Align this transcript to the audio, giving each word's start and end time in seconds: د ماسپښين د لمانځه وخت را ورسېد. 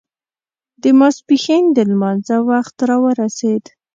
د 0.81 0.83
ماسپښين 0.99 1.63
د 1.77 1.77
لمانځه 1.89 2.37
وخت 2.49 2.75
را 2.89 2.97
ورسېد. 3.03 3.63